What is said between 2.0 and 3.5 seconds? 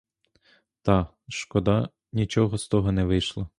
нічого з того не вийшло.